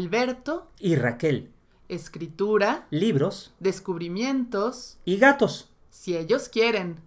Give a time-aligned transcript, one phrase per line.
[0.00, 1.50] Alberto, y Raquel.
[1.88, 5.70] escritura, Libros descubrimientos, y gatos.
[5.88, 7.00] si ellos quieren.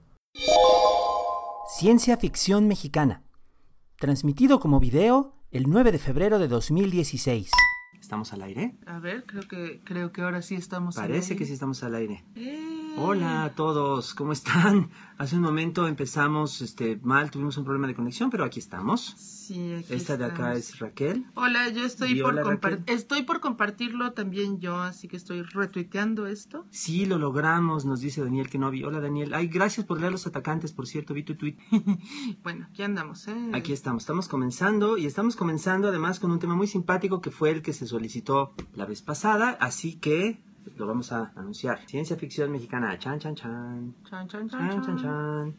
[1.78, 3.21] Ciencia ficción mexicana.
[3.97, 7.52] Transmitido como video el 9 de febrero de 2016.
[8.00, 8.75] ¿Estamos al aire?
[8.88, 10.97] A ver, creo que creo que ahora sí estamos.
[10.97, 11.36] al Parece aire.
[11.37, 12.24] que sí estamos al aire.
[12.36, 12.96] Eh.
[12.97, 14.89] Hola a todos, ¿cómo están?
[15.20, 19.15] Hace un momento empezamos este, mal, tuvimos un problema de conexión, pero aquí estamos.
[19.18, 21.25] Sí, aquí Esta de acá es Raquel.
[21.36, 22.96] Hola, yo estoy por hola, compar- Raquel.
[22.96, 26.65] estoy por compartirlo también yo, así que estoy retuiteando esto.
[26.69, 28.86] Sí, lo logramos, nos dice Daniel que no vi.
[28.86, 29.33] Hola Daniel.
[29.33, 31.57] Ay, gracias por leer los atacantes, por cierto, vi tu tweet.
[32.41, 33.36] Bueno, aquí andamos, ¿eh?
[33.53, 37.52] Aquí estamos, estamos comenzando y estamos comenzando además con un tema muy simpático que fue
[37.52, 40.39] el que se solicitó la vez pasada, así que
[40.78, 41.80] lo vamos a anunciar.
[41.88, 45.55] Ciencia ficción mexicana, chan, chan, chan, Chan, chan, chan, chan, chan, chan.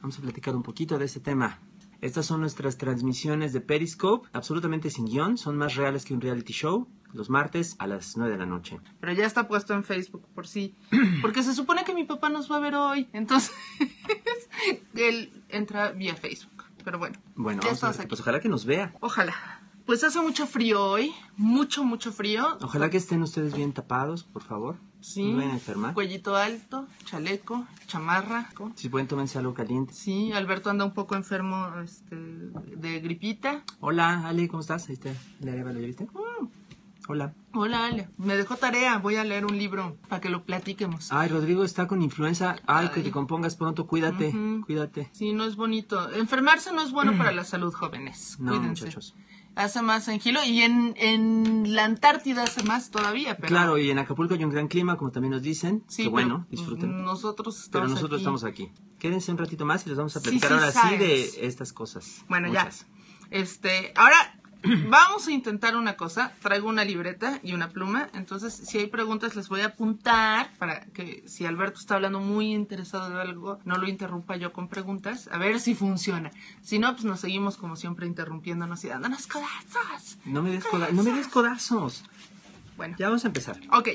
[0.00, 1.58] Vamos a platicar un poquito de ese tema.
[2.00, 6.54] Estas son nuestras transmisiones de Periscope, absolutamente sin guion, son más reales que un reality
[6.54, 8.80] show, los martes a las 9 de la noche.
[9.00, 10.74] Pero ya está puesto en Facebook por sí.
[11.20, 13.08] Porque se supone que mi papá nos va a ver hoy.
[13.12, 13.52] Entonces,
[14.94, 16.64] él entra vía Facebook.
[16.82, 18.94] Pero bueno, Bueno, ya vamos a ver, pues ojalá que nos vea.
[19.00, 19.59] Ojalá.
[19.86, 21.12] Pues hace mucho frío hoy.
[21.36, 22.58] Mucho, mucho frío.
[22.60, 24.76] Ojalá que estén ustedes bien tapados, por favor.
[25.00, 25.30] Sí.
[25.30, 25.94] No vayan a enfermar.
[25.94, 28.50] Cuellito alto, chaleco, chamarra.
[28.74, 29.94] Si pueden, tómense algo caliente.
[29.94, 33.64] Sí, Alberto anda un poco enfermo este, de gripita.
[33.80, 34.88] Hola, Ale, ¿cómo estás?
[34.88, 35.10] Ahí está.
[35.40, 36.04] Le ¿lo ya viste?
[36.04, 36.48] Mm.
[37.08, 37.34] Hola.
[37.54, 38.08] Hola, Ale.
[38.18, 38.98] Me dejó tarea.
[38.98, 41.10] Voy a leer un libro para que lo platiquemos.
[41.10, 42.56] Ay, Rodrigo está con influenza.
[42.66, 43.88] Ay, que te compongas pronto.
[43.88, 44.32] Cuídate,
[44.64, 45.08] cuídate.
[45.12, 46.12] Sí, no es bonito.
[46.12, 48.36] Enfermarse no es bueno para la salud, jóvenes.
[48.38, 48.84] No, Cuídense.
[48.84, 49.16] muchachos.
[49.56, 53.48] Hace más en Gilo y en, en la Antártida hace más todavía, pero...
[53.48, 55.84] Claro, y en Acapulco hay un gran clima, como también nos dicen.
[55.88, 57.02] Sí, que bueno, disfruten.
[57.02, 58.20] Nosotros Pero nosotros aquí.
[58.22, 58.72] estamos aquí.
[58.98, 62.24] Quédense un ratito más y les vamos a platicar sí, ahora sí de estas cosas.
[62.28, 62.80] Bueno, Muchas.
[62.80, 62.86] ya.
[63.30, 64.39] Este, ahora
[64.88, 66.32] vamos a intentar una cosa.
[66.42, 68.08] Traigo una libreta y una pluma.
[68.14, 72.52] Entonces, si hay preguntas, les voy a apuntar para que si Alberto está hablando muy
[72.52, 75.28] interesado de algo, no lo interrumpa yo con preguntas.
[75.32, 76.30] A ver si funciona.
[76.62, 80.18] Si no, pues nos seguimos como siempre interrumpiéndonos y dándonos codazos.
[80.24, 82.04] No me des, coda- no me des codazos.
[82.76, 83.58] Bueno, Ya vamos a empezar.
[83.72, 83.88] ok.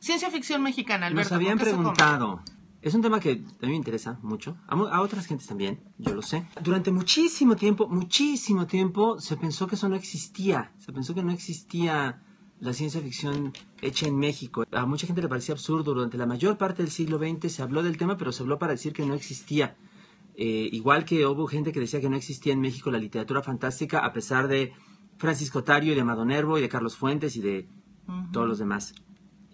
[0.00, 1.30] Ciencia ficción mexicana, Alberto.
[1.30, 2.57] Nos habían ¿con qué se come?
[2.80, 6.22] Es un tema que a mí me interesa mucho, a, otras gentes también, yo lo
[6.22, 6.46] sé.
[6.62, 10.72] Durante muchísimo tiempo, muchísimo tiempo, se pensó que eso no existía.
[10.78, 12.22] Se pensó que no existía
[12.60, 13.52] la ciencia ficción
[13.82, 14.64] hecha en México.
[14.70, 15.92] A mucha gente le parecía absurdo.
[15.92, 18.72] Durante la mayor parte del siglo XX se habló del tema, pero se habló para
[18.72, 19.76] decir que no existía.
[20.36, 24.04] Eh, igual que hubo gente que decía que no existía en México la literatura fantástica,
[24.04, 24.72] a pesar de
[25.16, 27.68] Francisco Tario y de Amado Nervo y de Carlos Fuentes y de
[28.32, 28.94] todos los demás.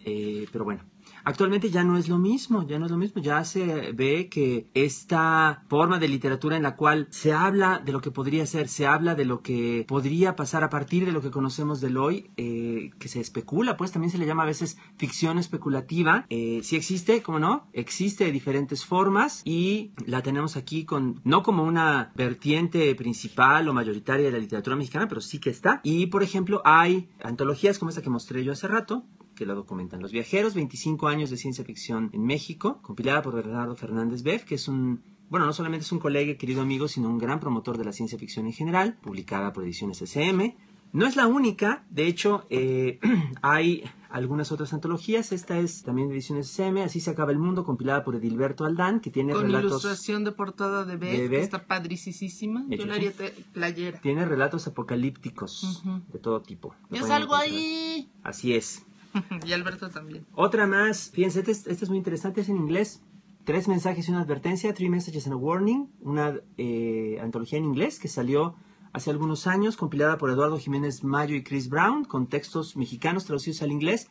[0.04, 0.84] Eh, pero bueno,
[1.24, 4.68] actualmente ya no es lo mismo, ya no es lo mismo, ya se ve que
[4.74, 8.86] esta forma de literatura en la cual se habla de lo que podría ser, se
[8.86, 12.90] habla de lo que podría pasar a partir de lo que conocemos del hoy, eh,
[12.98, 17.22] que se especula, pues también se le llama a veces ficción especulativa, eh, sí existe,
[17.22, 17.68] ¿cómo no?
[17.72, 23.74] Existe de diferentes formas y la tenemos aquí con, no como una vertiente principal o
[23.74, 25.80] mayoritaria de la literatura mexicana, pero sí que está.
[25.82, 29.04] Y por ejemplo, hay antologías como esta que mostré yo hace rato,
[29.34, 30.00] que lo documentan.
[30.00, 34.54] Los viajeros, 25 años de ciencia ficción en México, compilada por Bernardo Fernández Beff, que
[34.56, 37.76] es un, bueno, no solamente es un colega y querido amigo, sino un gran promotor
[37.78, 40.56] de la ciencia ficción en general, publicada por Ediciones SM.
[40.92, 43.00] No es la única, de hecho, eh,
[43.42, 45.32] hay algunas otras antologías.
[45.32, 49.00] Esta es también de Ediciones SM, Así se acaba el mundo, compilada por Edilberto Aldán,
[49.00, 51.42] que tiene Con relatos, ilustración de portada de Beth, de que Beth.
[51.42, 52.64] está padricísima.
[52.68, 52.90] Yo le sí.
[52.90, 54.00] haría te- playera.
[54.00, 56.74] tiene relatos apocalípticos de todo tipo.
[56.90, 57.40] Yo salgo encontrar.
[57.42, 58.08] ahí.
[58.22, 58.86] Así es.
[59.46, 60.26] y Alberto también.
[60.34, 63.02] Otra más, fíjense, este es, este es muy interesante, es en inglés.
[63.44, 67.98] Tres mensajes y una advertencia, Three Messages and a Warning, una eh, antología en inglés
[67.98, 68.56] que salió
[68.94, 73.60] hace algunos años, compilada por Eduardo Jiménez Mayo y Chris Brown, con textos mexicanos traducidos
[73.62, 74.08] al inglés,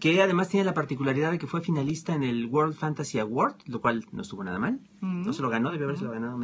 [0.00, 3.80] que además tiene la particularidad de que fue finalista en el World Fantasy Award, lo
[3.80, 4.80] cual no estuvo nada mal.
[5.00, 6.38] No se lo ganó, debió haberse lo ganado.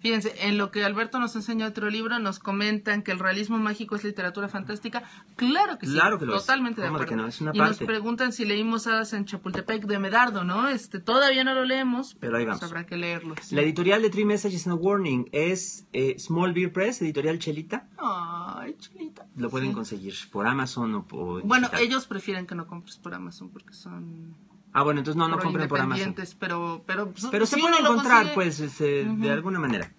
[0.00, 3.96] Fíjense, en lo que Alberto nos enseña otro libro, nos comentan que el realismo mágico
[3.96, 5.02] es literatura fantástica.
[5.36, 5.92] Claro que sí.
[5.92, 6.38] Claro que lo.
[6.38, 7.20] Totalmente de ¿Cómo de acuerdo.
[7.20, 7.28] que no?
[7.28, 10.68] Es una y nos preguntan si leímos Hadas en Chapultepec de Medardo, ¿no?
[10.68, 13.34] Este, todavía no lo leemos, Pero ahí pues habrá que leerlo.
[13.42, 13.54] sí.
[13.54, 17.88] La editorial de Three Messages and a Warning es eh, Small Beer Press, editorial Chelita.
[17.98, 19.26] Ay, chulita.
[19.36, 19.74] Lo pueden Sí.
[19.74, 21.42] conseguir por Amazon o por...
[21.42, 21.86] Bueno, digital.
[21.86, 24.34] ellos prefieren que no compres por Amazon porque son
[24.72, 26.14] Ah, bueno, entonces no, no compren por Amazon.
[26.38, 29.22] pero pero pues, Pero se uno puede lo encontrar, pues, este, Ujú.
[29.22, 29.92] de alguna manera.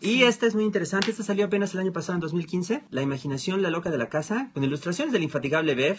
[0.00, 1.10] Y esta es muy interesante.
[1.10, 2.84] Esta salió apenas el año pasado, en 2015.
[2.90, 5.98] La imaginación, la loca de la casa, con ilustraciones del infatigable Bev.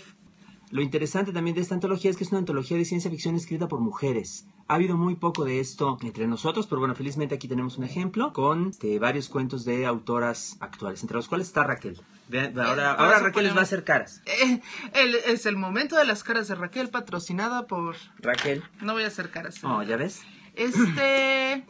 [0.71, 3.67] lo interesante también de esta antología es que es una antología de ciencia ficción escrita
[3.67, 4.47] por mujeres.
[4.67, 8.33] Ha habido muy poco de esto entre nosotros, pero bueno, felizmente aquí tenemos un ejemplo
[8.33, 12.01] con este, varios cuentos de autoras actuales, entre los cuales está Raquel.
[12.27, 14.21] Vean, ahora, Raquel les va a hacer caras.
[14.25, 14.59] Eh,
[14.93, 17.95] el- es el momento de las caras de Raquel, patrocinada por...
[18.19, 18.63] Raquel.
[18.81, 19.63] No voy a hacer caras.
[19.63, 20.21] Oh, ¿ya ves?
[20.55, 21.63] Este...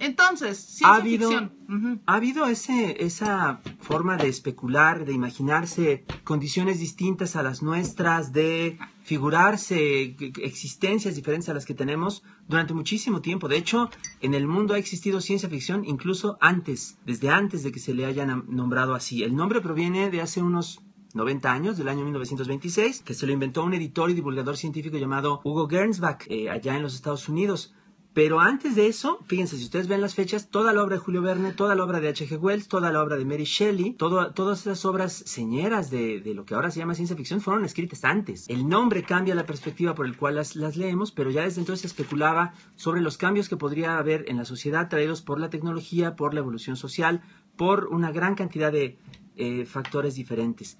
[0.00, 2.02] Entonces, Ha ciencia habido, ficción.
[2.06, 8.78] Ha habido ese, esa forma de especular, de imaginarse condiciones distintas a las nuestras, de
[9.02, 13.48] figurarse existencias diferentes a las que tenemos durante muchísimo tiempo.
[13.48, 13.90] De hecho,
[14.20, 18.04] en el mundo ha existido ciencia ficción incluso antes, desde antes de que se le
[18.04, 19.22] haya nombrado así.
[19.22, 20.80] El nombre proviene de hace unos
[21.14, 25.40] 90 años, del año 1926, que se lo inventó un editor y divulgador científico llamado
[25.42, 27.74] Hugo Gernsback, eh, allá en los Estados Unidos.
[28.18, 31.22] Pero antes de eso, fíjense, si ustedes ven las fechas, toda la obra de Julio
[31.22, 32.36] Verne, toda la obra de H.G.
[32.40, 36.56] Wells, toda la obra de Mary Shelley, todas esas obras señeras de, de lo que
[36.56, 38.48] ahora se llama ciencia ficción fueron escritas antes.
[38.48, 41.82] El nombre cambia la perspectiva por el cual las, las leemos, pero ya desde entonces
[41.82, 46.16] se especulaba sobre los cambios que podría haber en la sociedad traídos por la tecnología,
[46.16, 47.22] por la evolución social,
[47.56, 48.98] por una gran cantidad de
[49.36, 50.76] eh, factores diferentes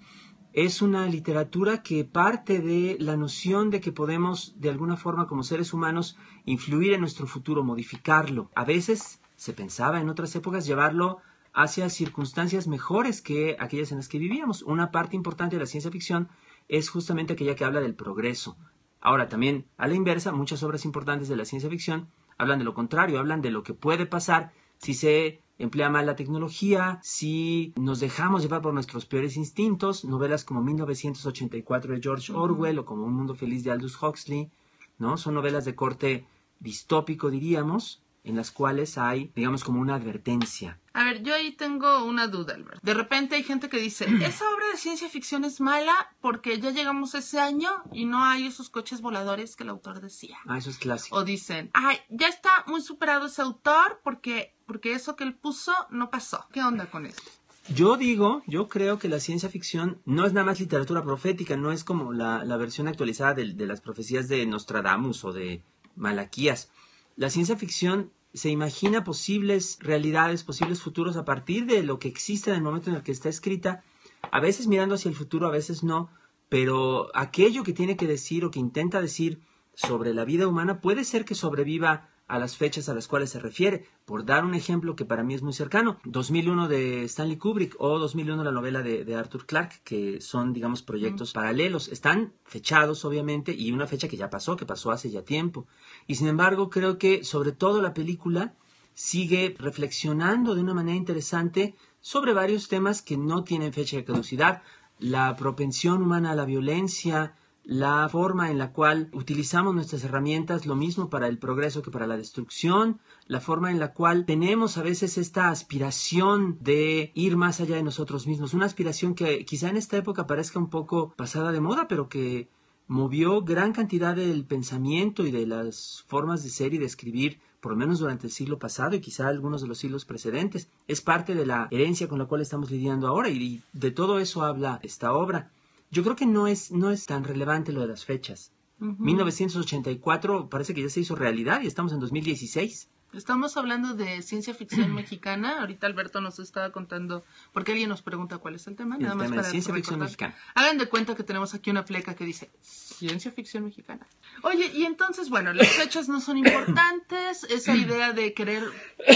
[0.65, 5.45] es una literatura que parte de la noción de que podemos, de alguna forma, como
[5.45, 6.17] seres humanos,
[6.47, 8.51] influir en nuestro futuro, modificarlo.
[8.57, 11.19] A veces se pensaba en otras épocas llevarlo
[11.55, 14.63] hacia circunstancias mejores que aquellas en las que vivíamos.
[14.63, 16.29] Una parte importante de la ciencia ficción
[16.67, 18.57] es justamente aquella que habla del progreso.
[19.01, 22.75] Ahora, también, a la inversa, muchas obras importantes de la ciencia ficción hablan de lo
[22.75, 28.01] contrario, hablan de lo que puede pasar si se emplea mal la tecnología, si nos
[28.01, 33.15] dejamos llevar por nuestros peores instintos, novelas como 1984 de George Orwell o como Un
[33.15, 34.51] mundo feliz de Aldous Huxley,
[34.99, 35.17] ¿no?
[35.17, 36.27] Son novelas de corte
[36.61, 40.79] distópico, diríamos, en las cuales hay, digamos, como una advertencia.
[40.93, 42.83] A ver, yo ahí tengo una duda, Albert.
[42.83, 46.71] De repente hay gente que dice, esa obra de ciencia ficción es mala porque ya
[46.71, 50.39] llegamos a ese año y no hay esos coches voladores que el autor decía.
[50.47, 51.17] Ah, eso es clásico.
[51.17, 55.73] O dicen, ay, ya está muy superado ese autor porque, porque eso que él puso
[55.91, 56.47] no pasó.
[56.53, 57.31] ¿Qué onda con esto?
[57.75, 61.71] Yo digo, yo creo que la ciencia ficción no es nada más literatura profética, no
[61.71, 65.63] es como la, la versión actualizada de, de las profecías de Nostradamus o de
[65.95, 66.71] Malaquías.
[67.17, 72.51] La ciencia ficción se imagina posibles realidades, posibles futuros a partir de lo que existe
[72.51, 73.83] en el momento en el que está escrita,
[74.31, 76.11] a veces mirando hacia el futuro, a veces no,
[76.49, 79.41] pero aquello que tiene que decir o que intenta decir
[79.75, 83.41] sobre la vida humana puede ser que sobreviva a las fechas a las cuales se
[83.41, 83.87] refiere.
[84.05, 87.99] Por dar un ejemplo que para mí es muy cercano, 2001 de Stanley Kubrick o
[87.99, 91.89] 2001 la novela de, de Arthur Clarke, que son, digamos, proyectos paralelos.
[91.89, 95.67] Están fechados, obviamente, y una fecha que ya pasó, que pasó hace ya tiempo.
[96.07, 98.55] Y sin embargo, creo que sobre todo la película
[98.99, 104.63] sigue reflexionando de una manera interesante sobre varios temas que no tienen fecha de caducidad.
[104.99, 107.35] La propensión humana a la violencia,
[107.69, 112.07] la forma en la cual utilizamos nuestras herramientas, lo mismo para el progreso que para
[112.07, 117.61] la destrucción, la forma en la cual tenemos a veces esta aspiración de ir más
[117.61, 121.53] allá de nosotros mismos, una aspiración que quizá en esta época parezca un poco pasada
[121.53, 122.49] de moda, pero que
[122.87, 127.73] movió gran cantidad del pensamiento y de las formas de ser y de escribir, por
[127.73, 130.71] lo menos durante el siglo pasado y quizá algunos de los siglos precedentes.
[130.87, 134.43] Es parte de la herencia con la cual estamos lidiando ahora y de todo eso
[134.43, 135.51] habla esta obra.
[135.91, 138.53] Yo creo que no es, no es tan relevante lo de las fechas.
[138.79, 142.89] 1984 parece que ya se hizo realidad y estamos en 2016.
[143.15, 145.61] Estamos hablando de ciencia ficción mexicana.
[145.61, 148.97] Ahorita Alberto nos estaba contando, porque alguien nos pregunta cuál es el tema.
[148.97, 150.37] El Nada más tema es para ciencia ficción mexicana.
[150.55, 154.07] Hagan de cuenta que tenemos aquí una pleca que dice ciencia ficción mexicana.
[154.43, 157.45] Oye, y entonces, bueno, las fechas no son importantes.
[157.45, 158.63] Esa idea de querer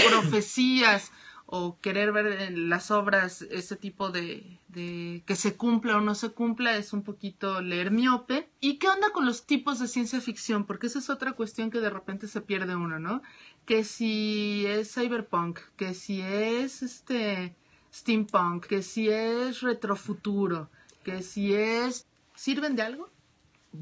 [0.09, 1.11] profecías
[1.55, 6.15] o querer ver en las obras ese tipo de, de que se cumpla o no
[6.15, 8.49] se cumpla es un poquito leer miope.
[8.59, 10.65] ¿Y qué onda con los tipos de ciencia ficción?
[10.65, 13.21] Porque esa es otra cuestión que de repente se pierde uno, ¿no?
[13.67, 17.55] Que si es cyberpunk, que si es este
[17.93, 20.71] steampunk, que si es retrofuturo,
[21.03, 22.07] que si es...
[22.33, 23.11] ¿Sirven de algo?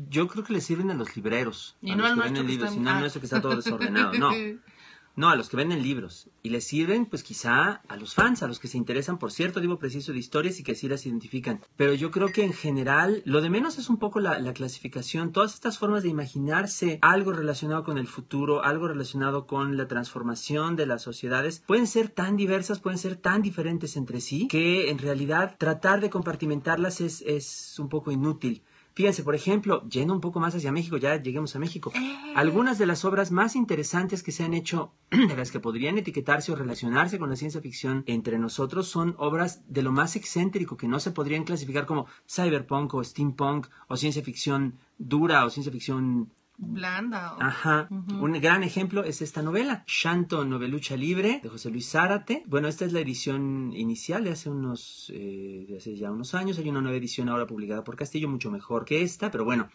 [0.09, 1.77] Yo creo que le sirven a los libreros.
[1.81, 2.99] Y a no los al que venden libros, y no ah.
[2.99, 4.11] nuestro que está todo desordenado.
[4.19, 4.31] No.
[5.15, 6.30] No, a los que venden libros.
[6.41, 9.60] Y les sirven, pues quizá a los fans, a los que se interesan por cierto
[9.60, 11.62] tipo preciso de historias y que así las identifican.
[11.75, 15.32] Pero yo creo que en general, lo de menos es un poco la, la clasificación.
[15.32, 20.75] Todas estas formas de imaginarse algo relacionado con el futuro, algo relacionado con la transformación
[20.75, 24.98] de las sociedades, pueden ser tan diversas, pueden ser tan diferentes entre sí, que en
[24.98, 28.63] realidad tratar de compartimentarlas es, es un poco inútil.
[29.01, 32.34] Fíjense, por ejemplo, yendo un poco más hacia México, ya lleguemos a México, Eh.
[32.36, 36.51] algunas de las obras más interesantes que se han hecho, de las que podrían etiquetarse
[36.51, 40.88] o relacionarse con la ciencia ficción entre nosotros, son obras de lo más excéntrico, que
[40.88, 46.31] no se podrían clasificar como cyberpunk o steampunk o ciencia ficción dura o ciencia ficción
[46.63, 47.36] Blanda.
[47.36, 47.88] o- Ajá.
[47.89, 52.44] Un gran ejemplo es esta novela, Shanto Novelucha Libre, de José Luis Zárate.
[52.46, 56.58] Bueno, esta es la edición inicial de hace unos, eh, de hace ya unos años.
[56.60, 59.70] Hay una nueva edición ahora publicada por Castillo, mucho mejor que esta, pero bueno.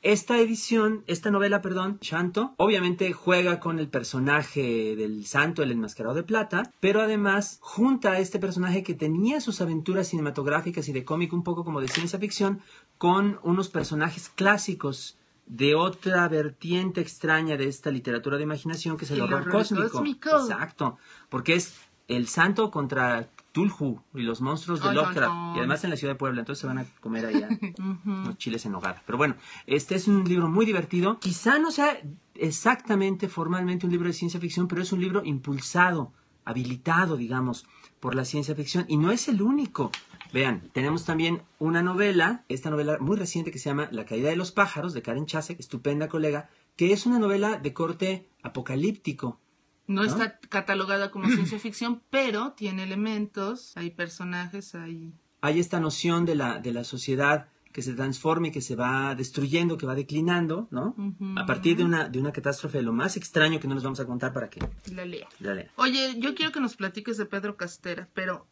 [0.00, 6.14] Esta edición, esta novela, perdón, Shanto, obviamente juega con el personaje del santo, el enmascarado
[6.14, 11.04] de plata, pero además junta a este personaje que tenía sus aventuras cinematográficas y de
[11.04, 12.60] cómic un poco como de ciencia ficción,
[12.96, 15.17] con unos personajes clásicos
[15.48, 19.52] de otra vertiente extraña de esta literatura de imaginación que es el, El horror, horror
[19.52, 19.88] cósmico.
[19.90, 20.30] cósmico.
[20.30, 21.74] Exacto, porque es
[22.06, 25.52] el santo contra Tulhu y los monstruos de Lovecraft, ay.
[25.56, 27.48] y además en la ciudad de Puebla, entonces se van a comer allá
[28.04, 29.02] unos chiles en nogada.
[29.06, 29.36] Pero bueno,
[29.66, 31.18] este es un libro muy divertido.
[31.18, 31.98] Quizá no sea
[32.34, 36.12] exactamente, formalmente un libro de ciencia ficción, pero es un libro impulsado,
[36.44, 37.66] habilitado, digamos,
[38.00, 38.84] por la ciencia ficción.
[38.88, 39.90] Y no es el único.
[40.32, 44.36] Vean, tenemos también una novela, esta novela muy reciente que se llama La caída de
[44.36, 49.40] los pájaros, de Karen Chasek, estupenda colega, que es una novela de corte apocalíptico.
[49.86, 55.12] No está catalogada como ciencia ficción, pero tiene elementos, hay personajes, hay...
[55.40, 59.14] hay esta noción de la, de la sociedad que se transforma y que se va
[59.14, 60.96] destruyendo, que va declinando, ¿no?
[61.36, 64.00] A partir de una, de una catástrofe de lo más extraño que no nos vamos
[64.00, 64.60] a contar para que
[64.92, 65.28] La lea.
[65.38, 65.68] la lean.
[65.76, 68.46] Oye, yo quiero que nos platiques de Pedro Castera, pero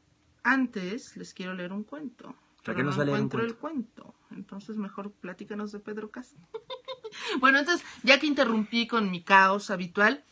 [0.46, 2.34] antes les quiero leer un cuento.
[2.64, 4.14] Pero no encuentro el cuento.
[4.30, 6.46] Entonces mejor platícanos de Pedro Castera.
[7.40, 10.24] bueno, entonces, ya que interrumpí con mi caos habitual,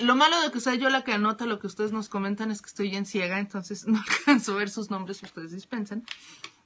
[0.00, 2.62] lo malo de que soy yo la que anota lo que ustedes nos comentan es
[2.62, 6.04] que estoy bien ciega, entonces no alcanzo a ver sus nombres, ustedes dispensen.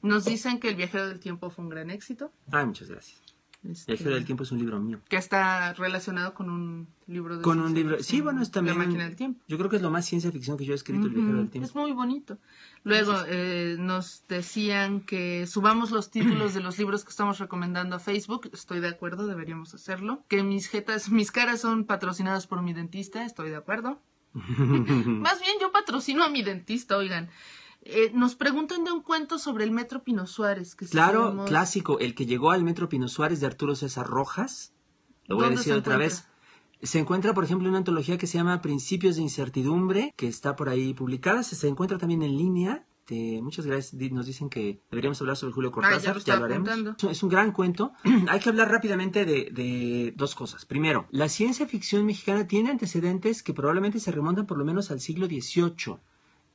[0.02, 2.30] Nos dicen que El viajero del tiempo fue un gran éxito.
[2.52, 3.25] Ay, muchas gracias.
[3.70, 5.00] Este, El Viajero del Tiempo es un libro mío.
[5.08, 8.02] Que está relacionado con un libro de Con un libro...
[8.02, 8.78] Sí, bueno, es también...
[8.78, 9.40] La máquina del tiempo.
[9.48, 11.50] Yo creo que es lo más ciencia ficción que yo he escrito, El Viajero del
[11.50, 11.68] Tiempo.
[11.68, 12.38] Es muy bonito.
[12.84, 17.98] Luego eh, nos decían que subamos los títulos de los libros que estamos recomendando a
[17.98, 18.50] Facebook.
[18.52, 20.24] Estoy de acuerdo, deberíamos hacerlo.
[20.28, 23.24] Que mis jetas, mis caras son patrocinadas por mi dentista.
[23.24, 24.00] Estoy de acuerdo.
[24.34, 27.30] Más bien yo patrocino a mi dentista, oigan.
[27.88, 30.74] Eh, nos preguntan de un cuento sobre el metro Pino Suárez.
[30.74, 31.98] Que Claro, sabemos- clásico.
[32.00, 34.72] El que llegó al Metro Pino Suárez de Arturo César Rojas.
[35.26, 36.16] Lo voy a ¿Dónde decir otra encuentra?
[36.18, 36.28] vez.
[36.82, 40.56] Se encuentra, por ejemplo, en una antología que se llama Principios de Incertidumbre, que está
[40.56, 41.42] por ahí publicada.
[41.42, 42.86] Se, se encuentra también en línea.
[43.06, 43.94] Te- muchas gracias.
[44.12, 46.40] Nos dicen que deberíamos hablar sobre Julio Ah, ya Cortázar.
[46.40, 46.90] lo apuntando.
[46.98, 47.92] Es un- Es un gran cuento.
[48.28, 50.66] Hay que hablar rápidamente de, de dos cosas.
[50.66, 55.00] Primero, la ciencia ficción mexicana tiene antecedentes que probablemente se remontan por lo menos al
[55.00, 55.98] siglo XVIII.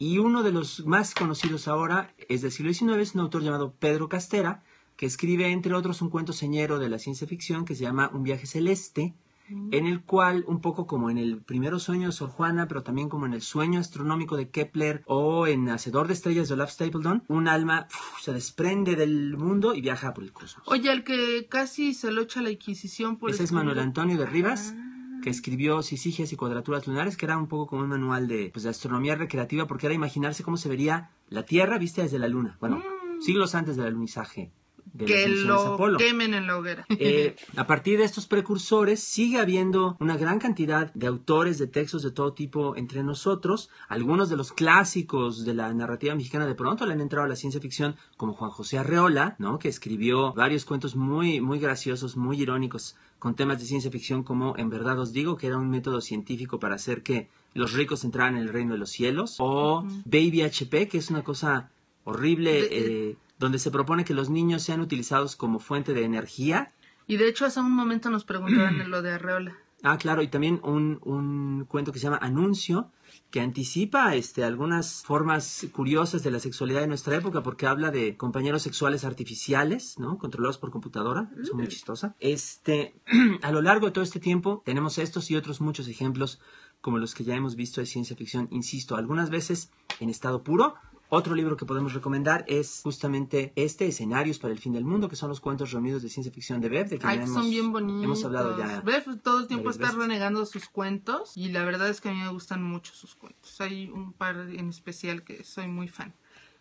[0.02, 3.76] Y uno de los más conocidos ahora es del siglo XIX, es un autor llamado
[3.78, 4.64] Pedro Castera,
[4.98, 8.24] que escribe, entre otros, un cuento señero de la ciencia ficción que se llama Un
[8.24, 9.14] viaje celeste,
[9.48, 13.10] en el cual, un poco como en el primero sueño de Sor Juana, pero también
[13.10, 17.22] como en el sueño astronómico de Kepler o en Hacedor de Estrellas de Olaf Stapledon,
[17.28, 20.68] un alma uf, se desprende del mundo y viaja por el cosmos.
[20.68, 24.26] Oye, el que casi se lo echa la Inquisición por Ese es Manuel Antonio de
[24.26, 24.91] Rivas, Ah.
[25.22, 28.64] Que escribió Sisigias y Cuadraturas Lunares, que era un poco como un manual de, pues,
[28.64, 32.58] de astronomía recreativa, porque era imaginarse cómo se vería la Tierra vista desde la Luna.
[32.60, 32.82] Bueno,
[33.22, 34.52] siglos antes del alunizaje
[34.94, 35.98] de que lo Apolo.
[35.98, 36.86] quemen en la hoguera.
[37.00, 42.04] Eh, a partir de estos precursores sigue habiendo una gran cantidad de autores de textos
[42.04, 43.70] de todo tipo entre nosotros.
[43.88, 47.36] Algunos de los clásicos de la narrativa mexicana de pronto le han entrado a la
[47.36, 49.60] ciencia ficción, como Juan José Arreola, ¿no?
[49.60, 54.56] que escribió varios cuentos muy, muy graciosos, muy irónicos con temas de ciencia ficción como
[54.58, 58.36] En verdad os digo, que era un método científico para hacer que los ricos entraran
[58.36, 59.36] en el reino de los cielos.
[59.40, 61.70] O Baby HP, que es una cosa
[62.04, 62.52] horrible.
[62.54, 66.72] De- eh, donde se propone que los niños sean utilizados como fuente de energía.
[67.08, 69.58] Y de hecho hace un momento nos preguntaban de lo de Arreola.
[69.84, 72.92] Ah, claro, y también un, un cuento que se llama Anuncio,
[73.32, 78.16] que anticipa este, algunas formas curiosas de la sexualidad de nuestra época, porque habla de
[78.16, 80.20] compañeros sexuales artificiales, ¿no?
[80.20, 82.16] Controlados por computadora, es muy chistosa.
[82.20, 82.94] Este,
[83.42, 86.40] a lo largo de todo este tiempo tenemos estos y otros muchos ejemplos,
[86.80, 90.76] como los que ya hemos visto de ciencia ficción, insisto, algunas veces en estado puro,
[91.14, 95.18] otro libro que podemos recomendar es justamente este, Escenarios para el Fin del Mundo, que
[95.18, 97.44] son los cuentos reunidos de ciencia ficción de Bev, de que Ay, ya que hemos,
[97.44, 98.04] son bien bonitos.
[98.06, 98.80] hemos hablado ya.
[98.80, 102.20] Bev todo el tiempo está renegando sus cuentos y la verdad es que a mí
[102.20, 103.60] me gustan mucho sus cuentos.
[103.60, 106.14] Hay un par en especial que soy muy fan.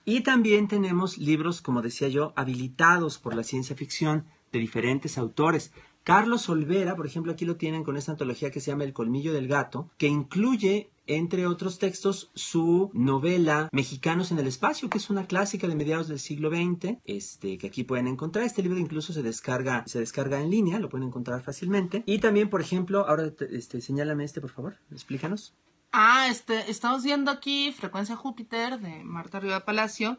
[0.05, 5.71] Y también tenemos libros, como decía yo, habilitados por la ciencia ficción de diferentes autores.
[6.03, 9.33] Carlos Olvera, por ejemplo, aquí lo tienen con esta antología que se llama El colmillo
[9.33, 15.11] del gato, que incluye entre otros textos, su novela Mexicanos en el Espacio, que es
[15.11, 18.45] una clásica de mediados del siglo XX, este, que aquí pueden encontrar.
[18.45, 22.03] Este libro incluso se descarga, se descarga en línea, lo pueden encontrar fácilmente.
[22.07, 25.55] Y también, por ejemplo, ahora este, señálame este, por favor, explícanos.
[25.93, 30.19] Ah, este, estamos viendo aquí Frecuencia Júpiter de Marta Riva Palacio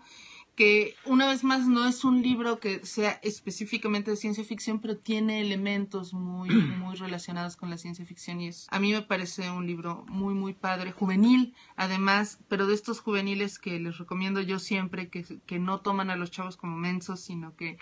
[0.56, 4.98] que una vez más no es un libro que sea específicamente de ciencia ficción, pero
[4.98, 9.50] tiene elementos muy, muy relacionados con la ciencia ficción y es, a mí me parece
[9.50, 14.60] un libro muy, muy padre, juvenil, además, pero de estos juveniles que les recomiendo yo
[14.60, 17.78] siempre, que, que no toman a los chavos como mensos, sino que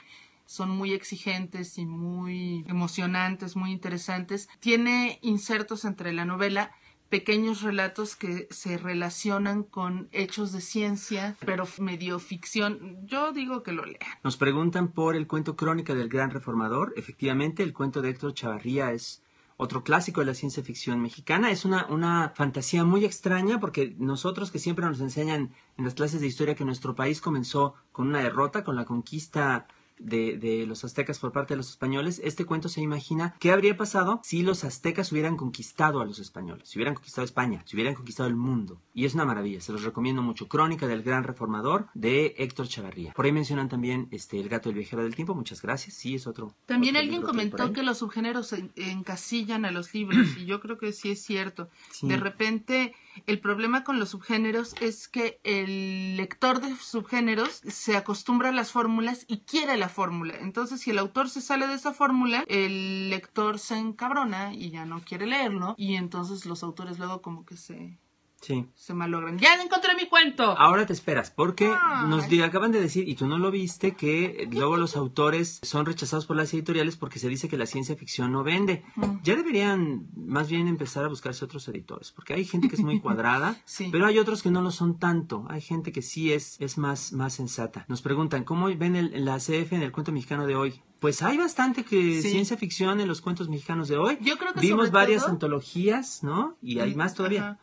[0.46, 4.50] son muy exigentes y muy emocionantes, muy interesantes.
[4.60, 6.72] Tiene insertos entre la novela
[7.10, 12.98] pequeños relatos que se relacionan con hechos de ciencia, pero medio ficción.
[13.06, 14.00] Yo digo que lo lean.
[14.24, 16.94] Nos preguntan por el cuento Crónica del Gran Reformador.
[16.96, 19.24] Efectivamente, el cuento de Héctor Chavarría es
[19.58, 21.52] otro clásico de la ciencia ficción mexicana.
[21.52, 26.22] Es una, una fantasía muy extraña porque nosotros que siempre nos enseñan en las clases
[26.22, 29.68] de historia que nuestro país comenzó con una derrota, con la conquista
[30.00, 33.78] de, de, los aztecas por parte de los españoles, este cuento se imagina qué habría
[33.78, 37.96] pasado si los aztecas hubieran conquistado a los españoles, si hubieran conquistado España, si hubieran
[37.96, 38.82] conquistado el mundo.
[38.94, 40.48] Y es una maravilla, se los recomiendo mucho.
[40.48, 43.14] Crónica del Gran Reformador de Héctor Chavarría.
[43.14, 45.96] Por ahí mencionan también este El gato del viajero del tiempo, muchas gracias.
[45.96, 46.56] Sí, es otro.
[46.66, 51.12] También alguien comentó que, los subgéneros encasillan a los libros y yo creo que sí
[51.12, 51.70] es cierto.
[52.02, 52.94] De repente
[53.26, 58.72] el problema con los subgéneros es que el lector de subgéneros se acostumbra a las
[58.72, 60.36] fórmulas y quiere la fórmula.
[60.40, 64.86] Entonces, si el autor se sale de esa fórmula, el lector se encabrona y ya
[64.86, 65.76] no quiere leerlo.
[65.78, 67.98] Y entonces los autores luego como que se
[68.42, 68.66] Sí.
[68.76, 69.38] Se malogran.
[69.38, 70.58] ¡Ya encontré mi cuento!
[70.58, 71.72] Ahora te esperas, porque
[72.08, 76.26] nos acaban de decir, y tú no lo viste, que luego los autores son rechazados
[76.26, 78.84] por las editoriales porque se dice que la ciencia ficción no vende.
[79.24, 83.00] Ya deberían más bien empezar a buscarse otros editores, porque hay gente que es muy
[83.02, 83.58] cuadrada,
[83.92, 85.46] pero hay otros que no lo son tanto.
[85.50, 87.86] Hay gente que sí es, es más, más sensata.
[87.88, 90.82] Nos preguntan, ¿cómo ven el, la CF en el cuento mexicano de hoy?
[91.00, 94.18] Pues hay bastante que ciencia ficción en los cuentos mexicanos de hoy.
[94.22, 96.58] Yo creo que Vimos varias antologías, ¿no?
[96.62, 97.58] Y hay más todavía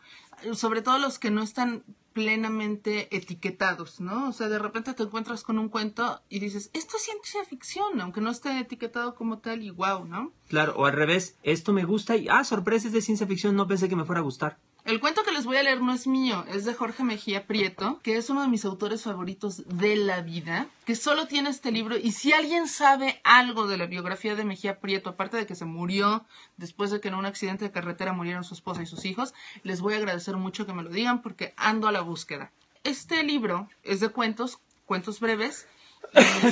[0.53, 4.29] sobre todo los que no están plenamente etiquetados, ¿no?
[4.29, 8.01] O sea, de repente te encuentras con un cuento y dices, esto es ciencia ficción,
[8.01, 10.31] aunque no esté etiquetado como tal y wow, ¿no?
[10.47, 13.87] Claro, o al revés, esto me gusta y, ah, sorpresas de ciencia ficción, no pensé
[13.87, 14.57] que me fuera a gustar.
[14.87, 17.99] El cuento que les voy a leer no es mío, es de Jorge Mejía Prieto,
[18.03, 21.97] que es uno de mis autores favoritos de la vida, que solo tiene este libro
[21.97, 25.65] y si alguien sabe algo de la biografía de Mejía Prieto, aparte de que se
[25.65, 26.23] murió
[26.55, 29.81] después de que en un accidente de carretera murieron su esposa y sus hijos, les
[29.81, 32.53] voy a agradecer mucho que me lo digan porque ando a la búsqueda.
[32.85, 35.67] Este libro es de cuentos, cuentos breves,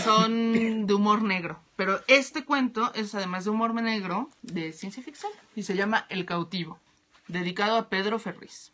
[0.04, 1.62] son de humor negro.
[1.78, 6.26] Pero este cuento es además de humor negro, de ciencia ficción, y se llama El
[6.26, 6.82] cautivo
[7.28, 8.72] dedicado a Pedro Ferriz.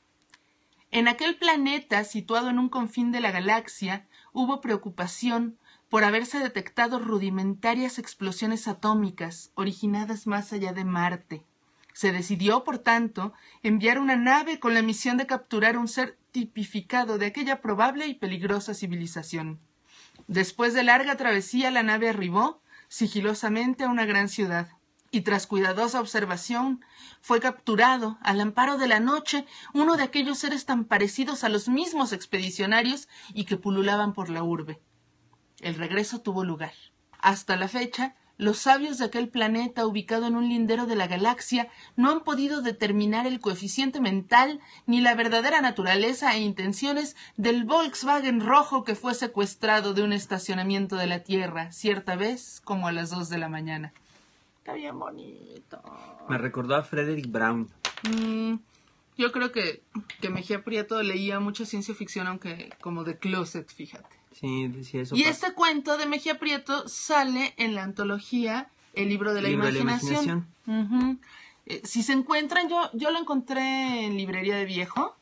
[0.92, 5.58] En aquel planeta, situado en un confín de la galaxia, hubo preocupación
[5.90, 11.46] por haberse detectado rudimentarias explosiones atómicas originadas más allá de Marte.
[11.94, 13.34] Se decidió, por tanto,
[13.64, 18.14] enviar una nave con la misión de capturar un ser tipificado de aquella probable y
[18.14, 19.60] peligrosa civilización.
[20.28, 24.70] Después de larga travesía, la nave arribó sigilosamente a una gran ciudad
[25.12, 26.84] y tras cuidadosa observación
[27.20, 31.68] fue capturado al amparo de la noche uno de aquellos seres tan parecidos a los
[31.68, 34.80] mismos expedicionarios y que pululaban por la urbe.
[35.60, 36.74] El regreso tuvo lugar.
[37.20, 41.68] Hasta la fecha, los sabios de aquel planeta ubicado en un lindero de la galaxia
[41.96, 48.40] no han podido determinar el coeficiente mental ni la verdadera naturaleza e intenciones del Volkswagen
[48.40, 53.12] rojo que fue secuestrado de un estacionamiento de la Tierra cierta vez como a las
[53.12, 53.94] dos de la mañana.
[54.62, 55.82] Está bien bonito.
[56.30, 57.68] Me recordó a Frederick Brown.
[58.04, 58.58] Mm,
[59.18, 59.82] yo creo que,
[60.22, 64.16] que Mejía Prieto leía mucha ciencia ficción, aunque como de closet, fíjate.
[64.34, 65.16] Sí, decía eso.
[65.16, 70.48] Y este cuento de Mejía Prieto sale en la antología El libro de la imaginación.
[71.66, 75.16] Eh, si se encuentran, yo, yo lo encontré en librería de viejo.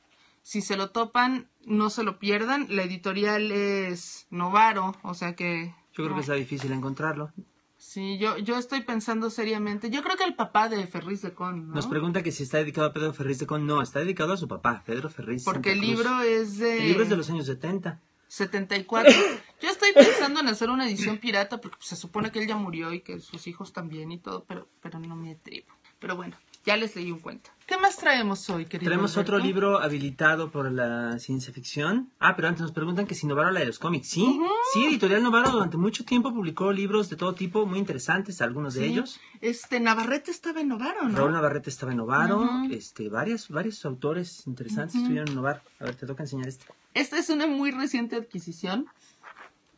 [0.44, 2.68] Si se lo topan, no se lo pierdan.
[2.70, 5.74] La editorial es Novaro, o sea que...
[5.94, 7.32] Yo creo que está difícil encontrarlo.
[7.80, 9.90] Sí, yo, yo estoy pensando seriamente.
[9.90, 11.76] Yo creo que el papá de Ferriz de Con, ¿no?
[11.76, 13.66] Nos pregunta que si está dedicado a Pedro Ferriz de Con.
[13.66, 15.46] No, está dedicado a su papá, Pedro Ferriz.
[15.46, 16.78] Porque el libro es de...
[16.78, 18.02] El libro es de los años 70.
[18.28, 19.14] 74.
[19.62, 22.92] Yo estoy pensando en hacer una edición pirata porque se supone que él ya murió
[22.94, 25.68] y que sus hijos también y todo, pero, pero no me atrevo.
[26.00, 26.36] Pero bueno,
[26.66, 27.50] Ya les leí un cuento.
[27.66, 28.90] ¿Qué más traemos hoy, querido?
[28.90, 29.36] Traemos Alberto?
[29.36, 32.12] otro libro habilitado por la ciencia ficción.
[32.20, 34.10] Ah, pero antes nos preguntan que si Novaro la de los cómics.
[34.10, 34.40] Sí,
[34.74, 38.88] sí, Editorial Novaro durante mucho tiempo publicó libros de todo tipo, muy interesantes, algunos de
[38.88, 39.20] ellos.
[39.40, 41.18] Este, Navarrete estaba en Novaro, ¿no?
[41.18, 45.62] Raúl Navarrete estaba en Novaro, este, varios, varios autores interesantes estuvieron en Novaro.
[45.80, 46.66] A ver, te toca enseñar este.
[46.94, 48.88] Esta es una muy reciente adquisición.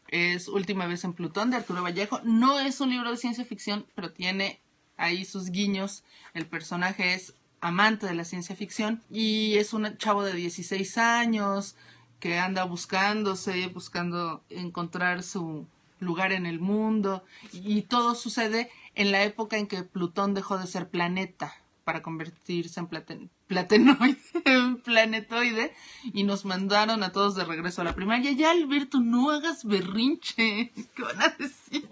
[0.07, 2.19] Es Última vez en Plutón de Arturo Vallejo.
[2.23, 4.61] No es un libro de ciencia ficción, pero tiene
[5.01, 6.03] ahí sus guiños.
[6.33, 11.75] El personaje es amante de la ciencia ficción y es un chavo de 16 años
[12.19, 15.67] que anda buscándose, buscando encontrar su
[15.99, 20.67] lugar en el mundo y, todo sucede en la época en que Plutón dejó de
[20.67, 23.29] ser planeta para convertirse en platen-
[24.83, 25.73] planetoide
[26.13, 28.31] y nos mandaron a todos de regreso a la primaria.
[28.31, 30.71] Ya, Alberto, no hagas berrinche.
[30.95, 31.87] ¿Qué van a decir?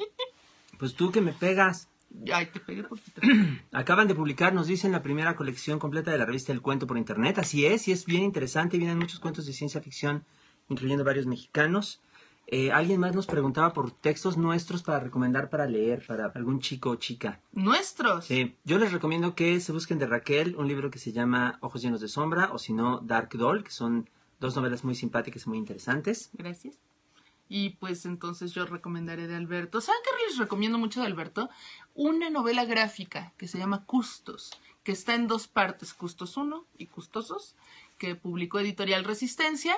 [0.78, 1.88] Pues tú que me pegas.
[2.34, 3.22] Ay, te pegué poquito.
[3.72, 6.98] Acaban de publicar, nos dicen, la primera colección completa de la revista El Cuento por
[6.98, 7.38] Internet.
[7.40, 8.78] Así es, y es bien interesante.
[8.78, 10.26] Vienen muchos cuentos de ciencia ficción,
[10.70, 12.02] incluyendo varios mexicanos.
[12.52, 16.90] Eh, alguien más nos preguntaba por textos nuestros para recomendar para leer, para algún chico
[16.90, 17.40] o chica.
[17.52, 18.26] Nuestros.
[18.26, 21.84] Sí, yo les recomiendo que se busquen de Raquel un libro que se llama Ojos
[21.84, 25.50] llenos de sombra, o si no, Dark Doll, que son dos novelas muy simpáticas y
[25.50, 26.32] muy interesantes.
[26.34, 26.80] Gracias.
[27.52, 29.82] Y pues entonces yo recomendaré de Alberto.
[29.82, 31.50] ¿Saben qué les recomiendo mucho de Alberto?
[32.02, 34.52] Una novela gráfica que se llama Custos,
[34.86, 37.58] que está en dos partes, Custos 1 y Custosos,
[37.98, 39.76] que publicó Editorial Resistencia.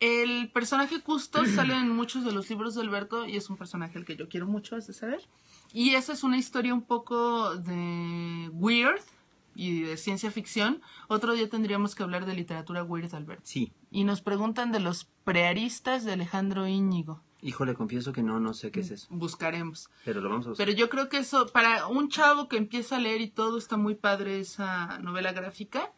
[0.00, 3.96] El personaje Custos sale en muchos de los libros de Alberto y es un personaje
[3.96, 5.22] al que yo quiero mucho, has de saber.
[5.72, 9.00] Y esa es una historia un poco de weird
[9.54, 10.82] y de ciencia ficción.
[11.06, 13.44] Otro día tendríamos que hablar de literatura weird, Alberto.
[13.44, 17.22] Sí, Y nos preguntan de los prearistas de Alejandro Íñigo.
[17.42, 19.90] Híjole, confieso que no, no sé qué es eso, Buscaremos.
[20.04, 20.66] pero lo vamos a buscar.
[20.66, 23.76] Pero yo creo que eso, para un chavo que empieza a leer y todo, está
[23.76, 25.92] muy padre esa novela gráfica,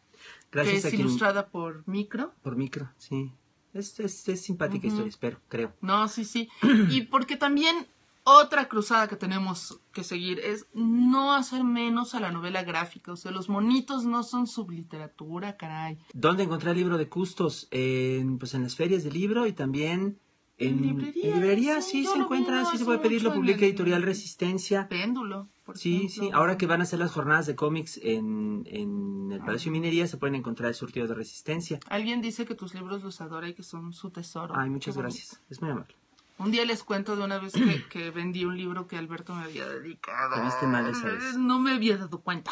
[0.51, 1.07] Gracias que a es quien...
[1.07, 2.33] ilustrada por Micro.
[2.41, 3.31] Por micro, sí.
[3.73, 5.73] Es, es, es simpática historia, espero, creo.
[5.81, 6.49] No, sí, sí.
[6.89, 7.87] y porque también
[8.23, 13.11] otra cruzada que tenemos que seguir es no hacer menos a la novela gráfica.
[13.11, 15.99] O sea, los monitos no son subliteratura, caray.
[16.13, 17.67] ¿Dónde encontrar el libro de Custos?
[17.69, 20.19] En, pues en las ferias de libro y también
[20.57, 24.87] en, librerías, en librerías, sí, se encuentra, sí se puede pedir, lo publica Editorial Resistencia.
[24.87, 26.23] Péndulo, por Sí, ejemplo.
[26.23, 29.79] sí, ahora que van a hacer las jornadas de cómics en, en el Palacio de
[29.79, 31.79] Minería se pueden encontrar el surtido de Resistencia.
[31.89, 34.53] Alguien dice que tus libros los adora y que son su tesoro.
[34.57, 35.17] Ay, muchas Qué bonito.
[35.17, 35.93] gracias, es muy amable.
[36.37, 39.43] Un día les cuento de una vez que, que vendí un libro que Alberto me
[39.43, 40.35] había dedicado.
[40.35, 41.37] Te viste mal esa vez.
[41.37, 42.51] No me había dado cuenta.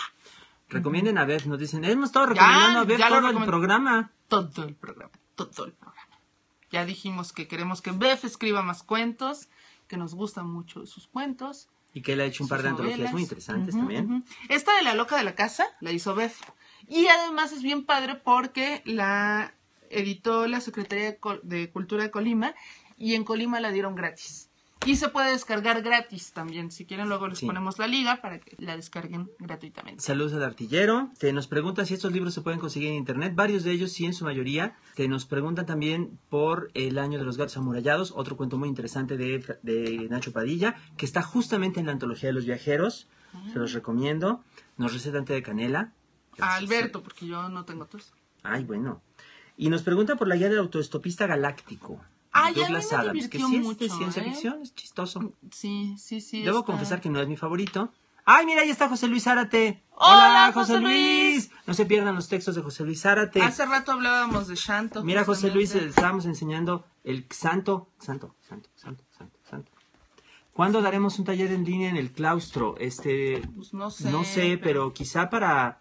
[0.69, 4.11] Recomienden a ver, nos dicen, hemos estado recomendando a ver todo el programa.
[4.27, 5.92] Todo el programa, todo el programa.
[6.73, 9.47] Ya dijimos que queremos que Beth escriba más cuentos,
[9.87, 11.69] que nos gustan mucho sus cuentos.
[11.93, 13.13] Y que él ha hecho un par de sus antologías novelas.
[13.13, 14.25] muy interesantes también.
[14.49, 16.33] Esta de La Loca de la Casa la hizo Beth.
[16.87, 19.53] Y además es bien padre porque la
[19.91, 22.55] editó la Secretaría de Cultura de Colima
[22.97, 24.49] y en Colima la dieron gratis.
[24.85, 26.69] Y se puede descargar gratis también.
[26.71, 27.45] Si quieren, luego les Sí.
[27.45, 30.01] ponemos la liga para que la descarguen gratuitamente.
[30.03, 31.09] Saludos al artillero.
[31.19, 33.33] Te nos pregunta si estos libros se pueden conseguir en internet.
[33.35, 34.75] Varios de ellos sí, en su mayoría.
[34.95, 39.15] Te nos preguntan también por El año de los gatos amurallados, otro cuento muy interesante
[39.15, 43.07] de, de Nacho Padilla, que está justamente en la antología de los viajeros.
[43.51, 44.43] Se los recomiendo.
[44.77, 45.91] Nos receta té de canela.
[46.39, 48.13] A Alberto, porque yo no tengo tos.
[48.43, 49.01] Ay, bueno.
[49.57, 51.99] Y nos pregunta por la guía del autoestopista galáctico.
[52.33, 54.25] Ay, a mí Douglas me Adams, que sí es de ciencia ¿eh?
[54.25, 55.33] ficción, es chistoso.
[55.51, 56.41] Sí, sí, sí.
[56.43, 57.91] Debo está- confesar que no es mi favorito.
[58.25, 59.83] ¡Ay, mira, ahí está José Luis Zárate!
[59.91, 61.51] ¡Hola, José Luis!
[61.67, 63.41] No se pierdan los textos de José Luis Zárate.
[63.41, 65.03] Hace rato hablábamos de Shanto.
[65.03, 65.89] Mira, José Luis, justamente.
[65.89, 69.71] estábamos enseñando el santo, santo, santo, santo, santo, santo.
[70.53, 72.75] ¿Cuándo daremos un taller en línea en el claustro?
[72.79, 74.09] Este, Pues no sé.
[74.09, 75.79] no sé, pero quizá para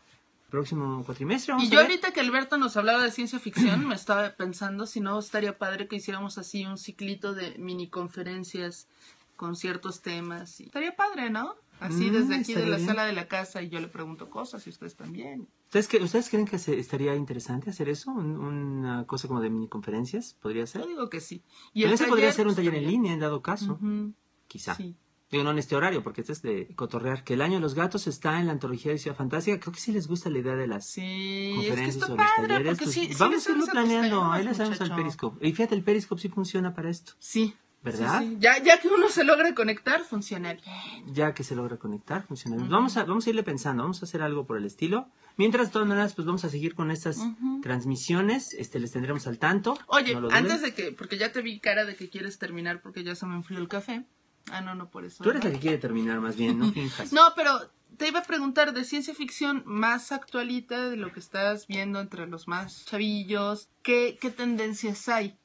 [0.53, 1.53] próximo cuatrimestre.
[1.55, 1.87] vamos Y a yo ver.
[1.91, 5.89] ahorita que Alberto nos hablaba de ciencia ficción, me estaba pensando si no estaría padre
[5.89, 8.87] que hiciéramos así un ciclito de mini conferencias
[9.35, 10.61] con ciertos temas.
[10.61, 11.57] Y estaría padre, ¿no?
[11.81, 12.87] Así Mm, desde aquí de la bien.
[12.87, 15.49] sala de la casa y yo le pregunto cosas y ustedes también.
[15.65, 18.13] ¿Ustedes, cre- ¿Ustedes creen que se- estaría interesante hacer eso?
[18.13, 20.83] Un- una cosa como de mini conferencias, ¿podría ser?
[20.83, 21.43] Yo digo que sí.
[21.73, 23.73] Y el se podría hacer un taller en línea, en dado caso.
[23.73, 24.13] Ujú,
[24.47, 24.75] Quizá.
[24.77, 24.95] Sí.
[25.33, 27.25] Digo, no en este horario, porque este es de cotorrear.
[27.25, 29.59] Que el año de los gatos está en la antología de Ciudad Fantástica.
[29.59, 32.27] Creo que sí les gusta la idea de las Sí, es que conferencias o los
[32.37, 32.79] talleres.
[32.79, 34.31] pues, sí, sí vamos a irlo planeando.
[34.31, 34.95] Ahí le sabemos al.
[34.95, 35.49] Periscope.
[35.49, 37.15] Y fíjate, el Periscope sí funciona para esto.
[37.19, 37.57] Sí.
[37.83, 38.21] ¿Verdad?
[38.21, 38.37] sí.
[38.39, 41.15] Ya, ya que uno se logra conectar, funciona bien.
[41.15, 42.57] Ya que se logra conectar, funciona.
[42.59, 42.69] bien.
[42.69, 45.09] Vamos, a, vamos a irle pensando, vamos a hacer algo por el estilo.
[45.39, 47.27] Mientras, de todas maneras, pues vamos a seguir con estas
[47.63, 48.53] transmisiones.
[48.55, 49.79] Este, les tendremos al tanto.
[49.87, 53.03] Oye, no antes de que, porque ya te vi cara de que quieres terminar porque
[53.03, 54.05] ya se me enfrió el café.
[54.51, 55.23] Ah, no, no, por eso.
[55.23, 57.13] Tú eres la que quiere terminar, más bien, no finjas.
[57.13, 61.67] No, pero te iba a preguntar de ciencia ficción más actualita, de lo que estás
[61.67, 65.39] viendo entre los más chavillos, ¿qué, qué tendencias hay?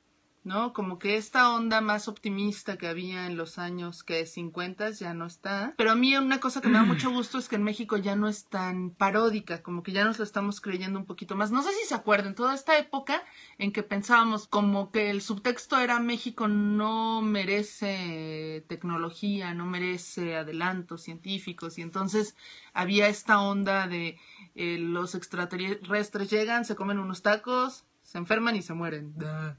[0.48, 0.74] ¿No?
[0.74, 5.26] Como que esta onda más optimista que había en los años que 50 ya no
[5.26, 5.74] está.
[5.78, 8.16] Pero a mí una cosa que me da mucho gusto es que en México ya
[8.16, 11.52] no es tan paródica, como que ya nos lo estamos creyendo un poquito más.
[11.52, 13.24] No sé si se acuerdan, toda esta época
[13.58, 21.04] en que pensábamos como que el subtexto era México no merece tecnología, no merece adelantos
[21.04, 22.36] científicos y entonces
[22.74, 24.18] había esta onda de
[24.56, 29.14] eh, los extraterrestres llegan, se comen unos tacos, se enferman y se mueren,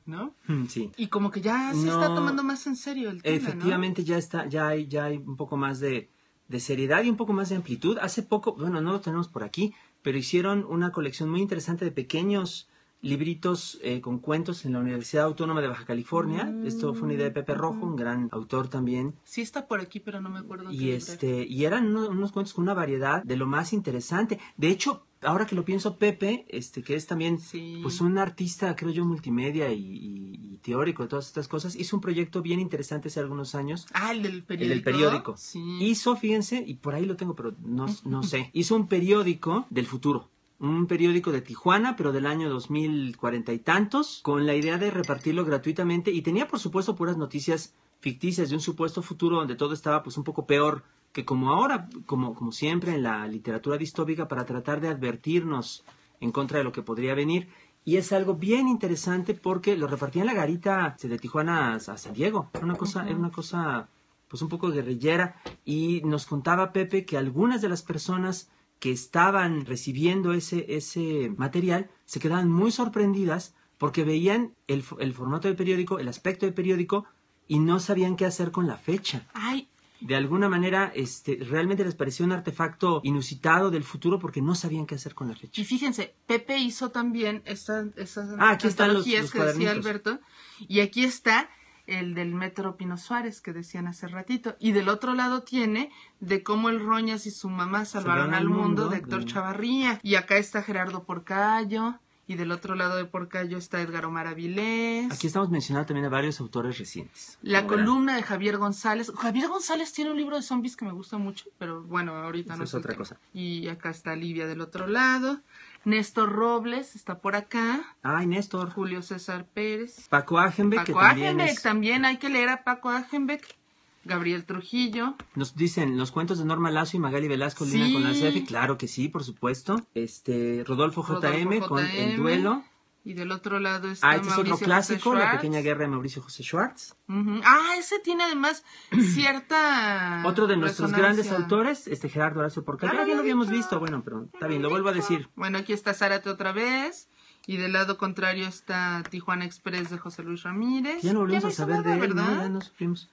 [0.06, 0.34] ¿no?
[0.46, 0.90] Mm, Sí.
[0.96, 4.46] Y como que ya se está tomando más en serio el tema, Efectivamente ya está,
[4.46, 6.08] ya hay, ya hay un poco más de,
[6.48, 7.98] de seriedad y un poco más de amplitud.
[8.00, 11.90] Hace poco, bueno, no lo tenemos por aquí, pero hicieron una colección muy interesante de
[11.90, 12.70] pequeños
[13.02, 16.50] libritos eh, con cuentos en la Universidad Autónoma de Baja California.
[16.64, 19.14] Esto fue una idea de Pepe Rojo, un gran autor también.
[19.24, 20.72] Sí está por aquí, pero no me acuerdo.
[20.72, 24.40] Y este y eran unos, unos cuentos con una variedad de lo más interesante.
[24.56, 27.80] De hecho, ahora que lo pienso, Pepe, este, que es también Sí.
[27.82, 31.96] pues un artista, creo yo, multimedia y, y- y teórico de todas estas cosas, hizo
[31.96, 33.86] un proyecto bien interesante hace algunos años.
[33.94, 34.74] Ah, el del El periódico.
[34.74, 35.36] del periódico.
[35.36, 35.78] Sí.
[35.80, 39.86] Hizo, fíjense, y por ahí lo tengo, pero no, no sé, hizo un periódico del
[39.86, 40.28] futuro.
[40.60, 45.44] Un periódico de Tijuana, pero del año 2040 y tantos, con la idea de repartirlo
[45.44, 46.10] gratuitamente.
[46.10, 50.16] Y tenía, por supuesto, puras noticias ficticias de un supuesto futuro donde todo estaba pues
[50.18, 54.80] un poco peor que como ahora, como, como siempre en la literatura distópica, para tratar
[54.80, 55.84] de advertirnos
[56.20, 57.48] en contra de lo que podría venir.
[57.84, 62.12] Y es algo bien interesante porque lo repartía en la garita de Tijuana a, San
[62.12, 62.50] Diego.
[62.52, 63.88] Era una cosa, era una cosa
[64.28, 65.36] pues un poco guerrillera.
[65.64, 71.90] Y nos contaba Pepe que algunas de las personas que estaban recibiendo ese, ese material
[72.04, 77.06] se quedaban muy sorprendidas porque veían el formato del periódico, el aspecto del periódico
[77.48, 79.68] y no sabían qué hacer con la fecha Ay,
[80.00, 84.86] de alguna manera este, realmente les pareció un artefacto inusitado del futuro porque no sabían
[84.86, 85.60] qué hacer con la fecha.
[85.60, 89.70] y fíjense, Pepe hizo también esta, esas Ah, aquí están los- que decía.
[89.72, 90.20] Alberto.
[90.60, 91.48] Y aquí está
[91.86, 94.56] el del Metro Pino Suárez que decían hace ratito.
[94.60, 98.88] Y del otro lado tiene de cómo el Roñas y su mamá salvaron al mundo,
[98.88, 99.98] de Héctor de- Chavarría.
[100.02, 101.98] Y acá está Gerardo Porcayo.
[102.30, 105.10] Y del otro lado de Porcayo está Edgar Omar Avilés.
[105.10, 107.38] Aquí estamos mencionando también a varios autores recientes.
[107.40, 109.10] La columna de Javier González.
[109.18, 112.58] Javier González tiene un libro de zombies que me gusta mucho, pero bueno, ahorita Esa
[112.58, 112.98] no es otra tema.
[112.98, 113.16] cosa.
[113.32, 115.40] Y acá está Livia del otro lado.
[115.86, 117.96] Néstor Robles está por acá.
[118.02, 118.70] Ay, Néstor.
[118.72, 120.06] Julio César Pérez.
[120.10, 123.56] Paco Agenbeck, que Paco también Agenbeck, es- también hay que leer a Paco Agenbeck.
[124.04, 125.14] Gabriel Trujillo.
[125.34, 127.76] Nos dicen los cuentos de Norma Lazo y Magali Velasco Sí.
[127.78, 128.44] Lina con la CEFI.
[128.44, 129.86] Claro que sí, por supuesto.
[129.94, 131.96] Este, Rodolfo JM Rodolfo con JM.
[131.96, 132.64] El Duelo.
[133.04, 135.32] Y del otro lado está Ah, este es otro clásico, La.
[135.32, 136.94] Pequeña Guerra de Mauricio José Schwartz.
[137.08, 138.64] Ah, ese tiene además
[139.14, 140.22] cierta.
[140.26, 142.92] Otro de nuestros grandes autores, este Gerardo Horacio Porcayo.
[143.00, 145.28] Ah, ya lo habíamos visto, bueno, pero está bien, lo vuelvo a decir.
[145.36, 147.08] Bueno, aquí está Zárate otra vez.
[147.46, 151.00] Y del lado contrario está Tijuana Express de José Luis Ramírez.
[151.00, 152.22] Ya no volvimos a saber nada, de él, ¿no?
[152.42, 153.08] Ya no supimos.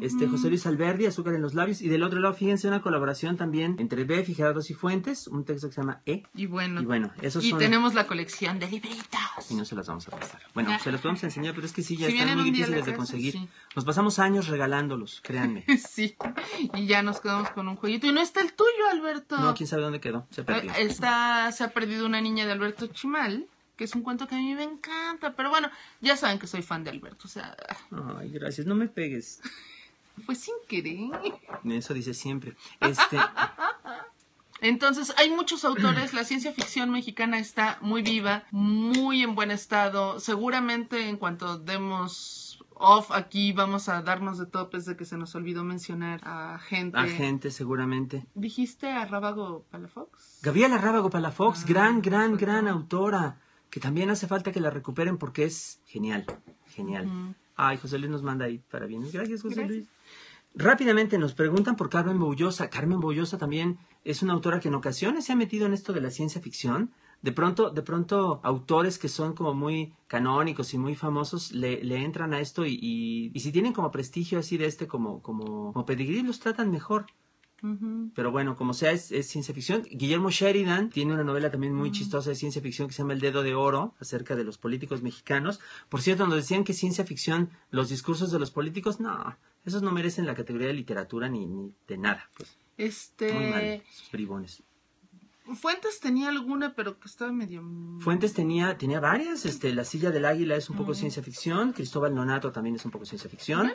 [0.00, 1.82] Este, José Luis Alberdi, Azúcar en los labios.
[1.82, 5.68] Y del otro lado, fíjense, una colaboración también entre Bef y Gerardo Cifuentes, un texto
[5.68, 6.22] que se llama E.
[6.34, 6.80] Y bueno.
[6.80, 7.58] Y bueno, esos y son...
[7.58, 9.50] tenemos la colección de libritos.
[9.50, 10.40] Y no se las vamos a pasar.
[10.54, 12.94] Bueno, se las podemos enseñar, pero es que sí, ya Si están muy difíciles de
[12.94, 13.32] conseguir.
[13.32, 13.48] sí.
[13.74, 15.64] Nos pasamos años regalándolos, créanme.
[15.78, 16.16] Sí.
[16.74, 18.06] Y ya nos quedamos con un jueguito.
[18.06, 19.36] Y no está el tuyo, Alberto.
[19.38, 20.70] No, quién sabe dónde quedó, se perdió.
[20.72, 24.34] Eh, Está, se ha perdido una niña de Alberto Chimal, que es un cuento que
[24.36, 25.34] a mí me encanta.
[25.34, 27.22] Pero bueno, ya saben que soy fan de Alberto.
[27.24, 27.56] O sea,
[28.18, 29.40] Ay, gracias, no me pegues.
[30.22, 31.10] fue sin querer.
[31.64, 32.56] Eso dice siempre.
[32.80, 33.18] Este,
[34.62, 40.20] Entonces, hay muchos autores, la ciencia ficción mexicana está muy viva, muy en buen estado.
[40.20, 45.34] Seguramente en cuanto demos off aquí vamos a darnos de topes de que se nos
[45.34, 46.96] olvidó mencionar a gente.
[46.96, 48.24] a gente, seguramente.
[48.34, 50.40] ¿Dijiste a Rábago Palafox?
[50.42, 55.18] Gabriela Rábago Palafox, Ah, gran, gran, gran autora, que también hace falta que la recuperen
[55.18, 56.24] porque es genial,
[56.68, 57.34] genial.
[57.56, 59.02] Ay, José Luis nos manda ahí para bien.
[59.12, 59.68] Gracias, José Gracias.
[59.76, 59.88] Luis.
[60.54, 62.68] Rápidamente nos preguntan por Carmen Boullosa.
[62.68, 66.02] Carmen Boullosa también es una autora que en ocasiones se ha metido en esto de
[66.02, 66.92] la ciencia ficción.
[67.22, 72.02] De pronto, de pronto, autores que son como muy canónicos y muy famosos le, le
[72.04, 75.86] entran a esto y, y, si tienen como prestigio así de este como, como, como
[75.86, 77.06] pedigrí, los tratan mejor.
[78.14, 79.82] Pero bueno, como sea, es, es ciencia ficción.
[79.90, 83.20] Guillermo Sheridan tiene una novela también muy chistosa de ciencia ficción que se llama El
[83.20, 85.60] Dedo de Oro, acerca de los políticos mexicanos.
[85.88, 89.92] Por cierto, nos decían que ciencia ficción, los discursos de los políticos, no, esos no
[89.92, 92.28] merecen la categoría de literatura ni, ni de nada.
[92.36, 93.32] Pues, Este.
[93.32, 94.62] muy mal, bribones.
[95.54, 97.62] Fuentes tenía alguna, pero que estaba medio...
[97.98, 100.94] Fuentes tenía, tenía varias, este, La silla del águila es un poco Mm.
[100.94, 103.72] ciencia ficción, Cristóbal Nonato también es un poco ciencia ficción.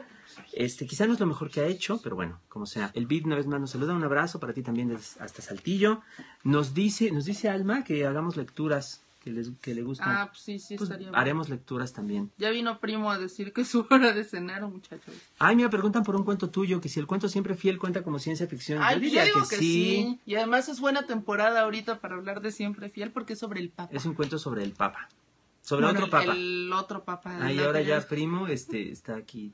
[0.53, 2.91] Este, quizá no es lo mejor que ha hecho, pero bueno, como sea.
[2.93, 6.01] El Bid una vez más nos saluda, un abrazo para ti también desde hasta Saltillo.
[6.43, 10.09] Nos dice, nos dice Alma que hagamos lecturas que, les, que le gustan.
[10.09, 12.31] Ah, pues sí, sí, Pues estaría haremos lecturas también.
[12.37, 15.13] Ya vino Primo a decir que es su hora de cenar, muchachos.
[15.39, 18.19] Ay, me preguntan por un cuento tuyo, que si el cuento siempre fiel cuenta como
[18.19, 18.81] ciencia ficción.
[18.81, 20.19] Ay, yo diría yo digo que, que, sí.
[20.25, 23.69] Y además es buena temporada ahorita para hablar de Siempre Fiel porque es sobre el
[23.69, 23.89] Papa.
[23.93, 25.09] Es un cuento sobre el Papa.
[25.61, 26.33] Sobre Bueno, otro Papa.
[26.33, 27.45] El otro Papa.
[27.45, 27.99] Ahí ahora ya.
[28.07, 29.53] Primo este, está aquí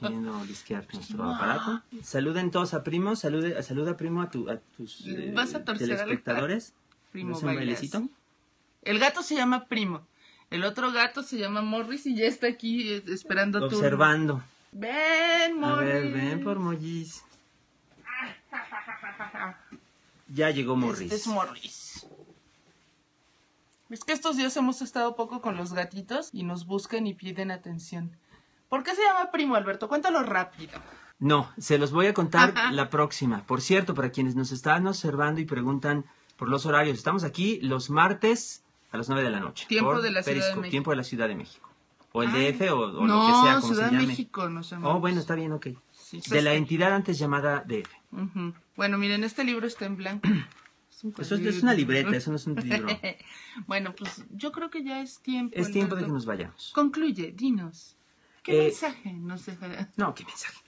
[0.00, 1.82] viendo lisquear nuestro aparato.
[2.02, 6.74] Saluden todos a Primo, salude, saluda Primo a, tu, a tus eh, ¿Vas a telespectadores.
[7.12, 8.08] Primo ¿Es un bailecito?
[8.82, 10.06] El gato se llama Primo.
[10.50, 13.76] El otro gato se llama Morris y ya está aquí eh, esperando turno.
[13.78, 14.42] Observando.
[14.72, 15.86] Ven, A Morris.
[15.86, 17.22] ver, ven por Mollis.
[20.28, 21.12] Ya llegó Morris.
[21.12, 22.06] Este es Morris.
[23.90, 27.50] Es que estos días hemos estado poco con los gatitos y nos buscan y piden
[27.50, 28.16] atención.
[28.72, 29.86] ¿Por qué se llama Primo, Alberto?
[29.86, 30.72] Cuéntalo rápido.
[31.18, 32.72] No, se los voy a contar Ajá.
[32.72, 33.42] la próxima.
[33.46, 36.06] Por cierto, para quienes nos están observando y preguntan
[36.38, 39.66] por los horarios, estamos aquí los martes a las 9 de la noche.
[39.68, 40.70] Tiempo de la Ciudad de México.
[40.70, 41.68] Tiempo de la Ciudad de México.
[42.12, 42.52] O el Ay.
[42.54, 44.06] DF o, o no, lo que sea, como Ciudad se de llame.
[44.06, 45.00] México nos Oh, llamamos.
[45.02, 45.66] bueno, está bien, ok.
[45.92, 47.90] Sí, De pues la entidad antes llamada DF.
[48.10, 48.54] Ujú.
[48.76, 50.26] Bueno, miren, este libro está en blanco.
[50.90, 52.86] Es Eso es, es una libreta, eso no es un libro.
[53.66, 55.52] bueno, pues yo creo que ya es tiempo.
[55.58, 56.70] Es tiempo de que nos vayamos.
[56.74, 57.96] Concluye, dinos.
[58.42, 59.90] ¿Qué Eh, mensaje nos dejará?
[59.96, 60.58] No, qué mensaje.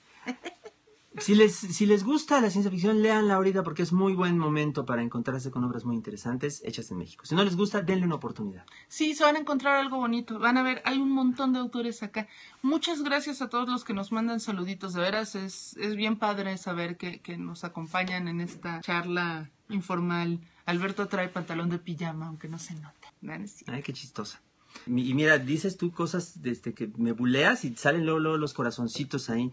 [1.19, 4.85] Si les, si les gusta la ciencia ficción, léanla ahorita porque es muy buen momento
[4.85, 7.25] para encontrarse con obras muy interesantes hechas en México.
[7.25, 8.67] Si no les gusta, denle una oportunidad.
[8.89, 10.41] Sí, se van a encontrar algo bonito.
[10.41, 12.27] Van a ver, hay un montón de autores acá.
[12.63, 14.93] Muchas gracias a todos los que nos mandan saluditos.
[14.93, 20.41] De veras, es, es bien padre saber que, que nos acompañan en esta charla informal.
[20.67, 22.75] Alberto trae pantalón de pijama, aunque no se.
[22.75, 22.93] ¿No?
[23.21, 23.73] No cierto.
[23.73, 24.43] Ay, qué chistosa.
[24.87, 29.31] Y mira, dices tú cosas desde que me buleas y salen luego, luego los corazoncitos
[29.31, 29.51] ahí.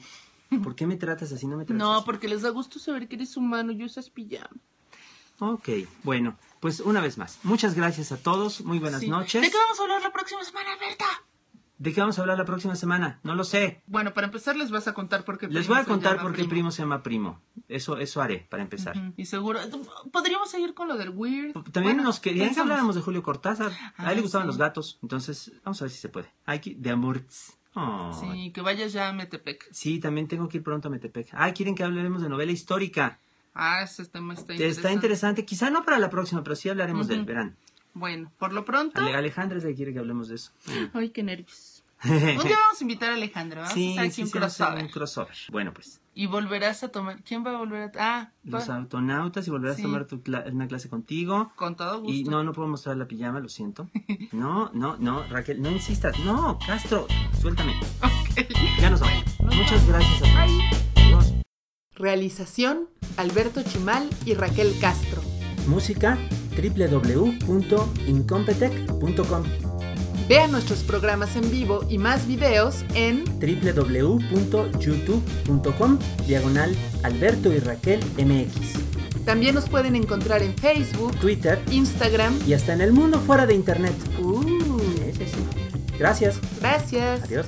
[0.63, 1.47] ¿Por qué me tratas así?
[1.47, 2.05] No me tratas No, así.
[2.05, 4.49] porque les da gusto saber que eres humano y usas pijama.
[5.39, 5.69] Ok,
[6.03, 7.39] bueno, pues una vez más.
[7.43, 8.61] Muchas gracias a todos.
[8.65, 9.09] Muy buenas Sí.
[9.09, 9.41] noches.
[9.41, 11.05] ¿De qué vamos a hablar la próxima semana, Berta?
[11.81, 13.19] ¿De qué vamos a hablar la próxima semana?
[13.23, 13.81] No lo sé.
[13.87, 16.31] Bueno, para empezar les vas a contar por qué Les Primo voy a contar por
[16.35, 17.41] qué primo se llama primo.
[17.67, 18.95] Eso, eso haré para empezar.
[19.17, 19.59] Y seguro,
[20.11, 21.53] podríamos seguir con lo del weird.
[21.71, 23.71] También Bueno, nos querían que habláramos de Julio Cortázar.
[23.97, 24.47] a él le gustaban sí.
[24.49, 24.99] los gatos.
[25.01, 26.31] Entonces, vamos a ver si se puede.
[26.45, 27.23] Hay que, de amor.
[27.73, 28.11] Oh.
[28.13, 29.67] Sí, que vayas ya a Metepec.
[29.71, 31.29] Sí, también tengo que ir pronto a Metepec.
[31.31, 33.17] Ah, quieren que hablemos de novela histórica.
[33.55, 34.93] Ah, ese tema está Está interesante.
[34.93, 35.45] interesante.
[35.45, 37.27] Quizá no para la próxima, pero sí hablaremos del Ujú.
[37.27, 37.53] verano.
[37.93, 38.99] Bueno, por lo pronto.
[39.01, 40.51] Ale- Alejandra es la que quiere que hablemos de eso.
[40.93, 41.83] Ay, qué nervios.
[42.03, 43.61] Un día vamos a invitar a Alejandra.
[43.61, 44.83] Vamos sí, a hacer aquí sí, un sí, crossover.
[44.83, 45.35] un crossover.
[45.51, 46.01] Bueno, pues.
[46.15, 47.21] Y volverás a tomar.
[47.23, 48.19] ¿Quién va a volver a.?
[48.19, 49.83] Ah, Los va- autonautas y volverás Sí.
[49.83, 51.51] a tomar tu cla- una clase contigo.
[51.55, 52.11] con todo gusto.
[52.11, 53.87] Y no, no puedo mostrar la pijama, lo siento.
[54.31, 56.17] No, no, no, Raquel, no insistas.
[56.21, 57.05] No, Castro,
[57.39, 57.73] suéltame.
[58.01, 58.47] Ok.
[58.79, 59.23] Ya nos vamos.
[59.43, 60.33] nos Muchas gracias a todos.
[60.33, 61.03] Bye.
[61.05, 61.33] Adiós.
[61.93, 65.21] Realización: Alberto Chimal y Raquel Castro.
[65.67, 66.17] Música
[66.55, 69.43] www.incompetech.com
[70.27, 79.25] Vean nuestros programas en vivo y más videos en www.youtube.com diagonal Alberto y Raquel MX
[79.25, 82.37] También nos pueden encontrar en Facebook, Twitter Instagram.
[82.47, 83.93] y hasta en el mundo fuera de internet.
[84.21, 85.35] Uh, Ese sí.
[85.99, 86.39] Gracias.
[86.59, 87.23] gracias.
[87.23, 87.47] Adiós.